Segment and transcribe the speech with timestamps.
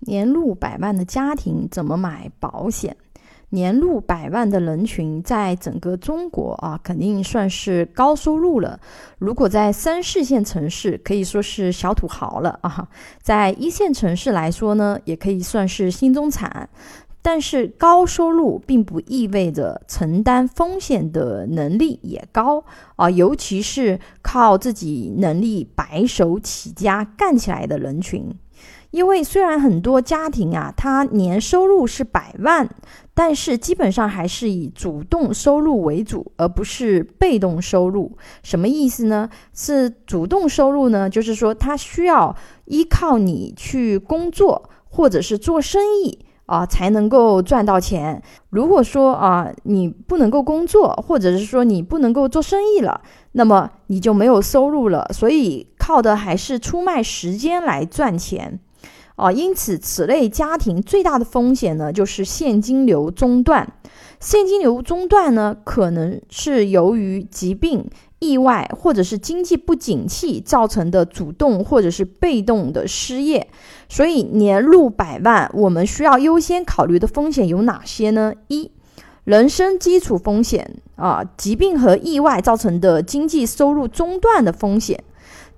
[0.00, 2.96] 年入百万的家庭怎么买保险？
[3.52, 8.78] 年入百万的人群，在整个中国啊，肯定算是高收入了。
[9.18, 12.88] 如果在三四线城市，可以说是小土豪了啊。
[13.20, 16.68] 在一线城市来说呢，也可以算是新中产。
[17.22, 22.64] 但是高收入并不意味着承担风险的能力也高
[22.96, 28.32] 啊，尤其是靠自己能力白手起家干起来的人群。
[28.90, 32.68] 因为虽然很多家庭啊，他年收入是百万，
[33.14, 38.16] 但是基本上还是以主动收入为主，而不是被动收入。
[38.42, 39.30] 什么意思呢？
[39.54, 41.08] 是主动收入呢？
[41.08, 48.20] 就是说他需要依靠你去工作或者是做生意啊，才能够赚到钱。
[48.48, 53.00] 如果说啊，你不能够工作，或者是说你不能够做生意了，
[53.32, 55.08] 那么你就没有收入了。
[55.12, 58.58] 所以靠的还是出卖时间来赚钱。
[59.20, 63.70] 啊，因此，此类家庭最大的风险呢，就是现金流中断。
[64.18, 67.86] 现金流中断呢，可能是由于疾病、
[68.18, 73.46] 意外或者是经济不景气造成的主动或者是被动的失业。
[73.90, 78.32] 所以，年入百万，我们需要优先考虑的风险有哪些呢？
[78.48, 78.70] 一，
[79.24, 85.02] 人身基础风险啊，疾病和意外造成的经济收入中断的风险。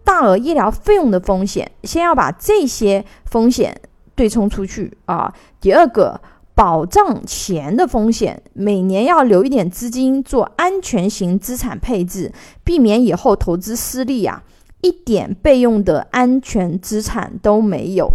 [0.05, 3.81] 大额医疗费用的风险，先要把这些风险
[4.15, 5.33] 对冲出去啊。
[5.61, 6.21] 第二个，
[6.55, 14.43] 保障钱的风险，每年要留一点资金做安全型资产配置，避免以后投资失利啊，
[14.81, 18.11] 一点备用的安全资产都没有。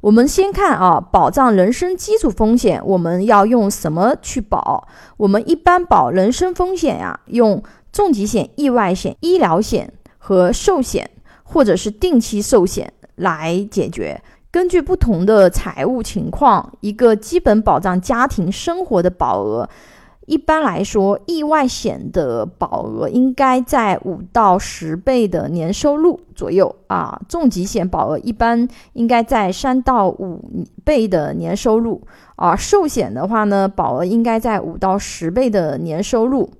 [0.00, 4.86] 我们先看啊，保障人身基础风险，我们要用什么去保？
[5.16, 11.10] 我们一般保人身风险呀，用重疾险、意外险、医疗险和寿险。
[11.50, 14.20] 或者是定期寿险来解决。
[14.50, 19.68] 根据不同的财务情况，一个基本保障家庭生活的保额，
[20.26, 27.18] 一般来说，意外险的保额应该在五到十倍的年收入左右啊。
[27.28, 30.42] 重疾险保额一般应该在三到五
[30.84, 32.02] 倍的年收入
[32.36, 32.54] 啊。
[32.54, 36.50] 寿险的话呢，保额应该在五到十倍的年收入。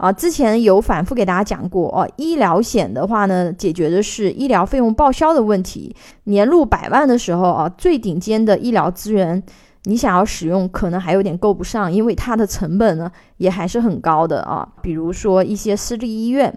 [0.00, 5.94] 啊，之前有反复给大家讲过哦，医疗险的话呢，解决的是医疗费用报销的问题。
[6.24, 9.42] 年入百万的时候啊，最顶尖的医疗资源。
[9.84, 14.66] 你想要使用，可能还有点够不上，因为它的成本呢也还是很高的啊。
[14.82, 16.52] 比如说一些私立医院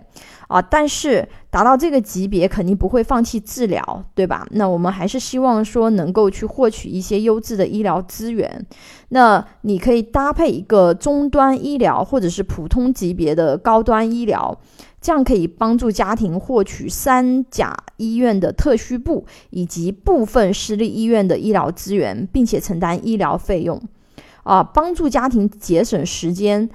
[0.53, 4.45] 啊，但是达到这个级别肯定不会放弃治疗，对吧？
[4.51, 8.63] 那我们还是希望说能够去获取一些优质的医疗资源。
[9.09, 14.59] 那你可以搭配一个中端医疗或者是普通级别的高端医疗。
[15.01, 23.81] 这样可以帮助家庭获取三甲医院的特需部以及部分私立医院的医疗资源，并且承担医疗费用，
[24.43, 26.69] 啊，帮助家庭节省时间、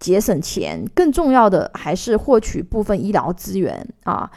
[0.00, 0.84] 节省钱。
[0.92, 4.28] 更重要的还是获取部分医疗资源啊。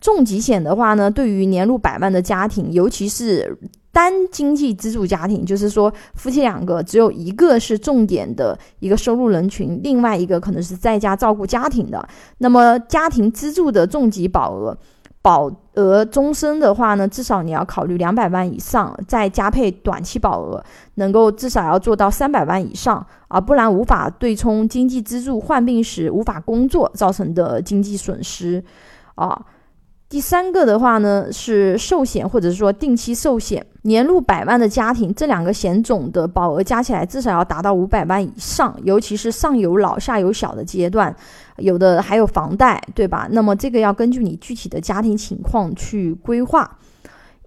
[0.00, 3.56] 重疾险的话呢，对于年入百万的家庭，尤其是
[3.92, 12.04] 单经济支柱家庭，就是说夫妻两个只有一个是重点的一个收入人群，另外一个可能是在家照顾家庭的。
[12.38, 14.76] 那么家庭支柱的重疾保额，
[15.22, 20.62] 保额终身的话呢，至少你要考虑两百万以上，再加配短期保额，
[20.96, 28.62] 能够至少要做到三百万以上啊，不然无法对冲经济支柱患病时无法工作造成的经济损失
[29.14, 29.40] 啊。
[30.12, 41.16] 第三个的话呢是寿险或者说定期寿险，年入百万的家庭，这两个险种的保额加起来至少要达到五百万以上，尤其是上有老下有小的阶段，
[41.56, 43.26] 有的还有房贷，对吧？
[43.30, 46.70] 那么这个要根据你具体的家庭情况去规划。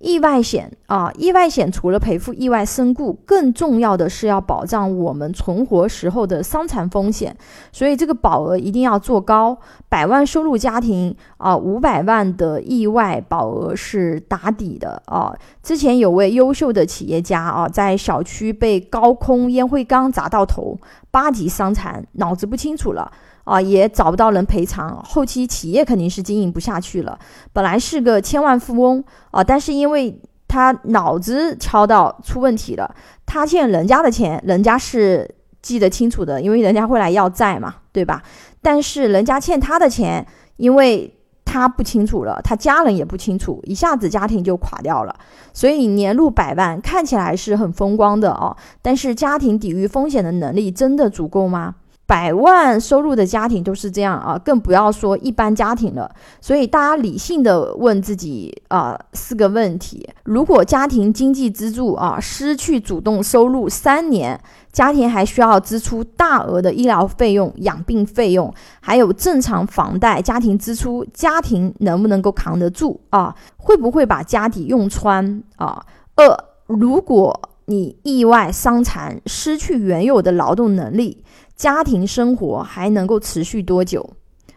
[0.06, 7.36] 意外险啊，意外险除了赔付意外身故，更重要的是要保障我们存活时候的伤残风险，
[7.72, 9.58] 所以这个保额一定要做高。
[9.90, 15.36] 百万收入家庭啊，五百万的意外保额是打底的啊。
[15.64, 20.78] 之前有位优秀的企业家啊，在小区被高空烟灰缸砸到头，
[21.10, 23.12] 八级伤残，脑子不清楚了。
[23.46, 27.18] 啊，也找不到人赔偿，后期企业肯定是经营不下去了。
[27.54, 29.02] 本来是个千万富翁
[29.32, 32.94] 啊，但是因为他脑子敲到出问题了，
[33.26, 35.30] 他欠人家的钱，人家是
[35.62, 38.22] 记得清楚的，因为人家会来要债嘛，对吧？
[38.62, 40.26] 但是人家欠他的钱，
[40.58, 45.16] 因为他不清楚了，他家人也不清楚，一下子家庭就垮掉了。
[45.54, 51.76] 所以年入百万看起来是很风光的哦，但是家庭抵御风险的能力真的足够吗？
[52.08, 56.10] 百万收入的家庭都是这样啊，更不要说一般家庭了。
[56.40, 64.40] 所以大家理性的问自己啊四个问题：如果家庭经济支柱啊失去主动收入三年，
[64.72, 73.36] 家庭还需要支出大额的医疗费用、养病费用，还有正常房贷、家庭支出，家庭能不能够扛得住啊？
[73.58, 75.84] 会不会把家底用穿啊？
[76.16, 76.38] 二，
[76.68, 81.24] 如果你意外伤残，失去原有的劳动能力。
[81.56, 84.16] 家庭生活还能够持续多久？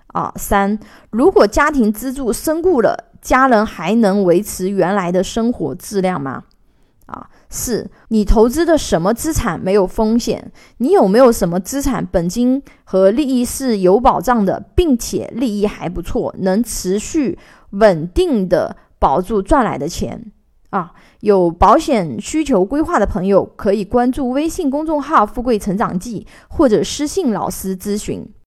[0.09, 0.79] 啊，三，
[1.11, 6.45] 如果家庭支柱身故了，家人还能维持原来的生活质量吗？
[7.07, 10.51] 啊，四，你投资的什么资产没有风险？
[10.79, 17.39] 你有没有什么资产本金和利益是有保障的，并且利益还不错，能持续
[17.71, 20.33] 稳定的保住赚来的钱？
[20.71, 28.29] 啊，有保险需求规划的朋友可以关注微信公众号“富贵成长记”或者私信老师咨询。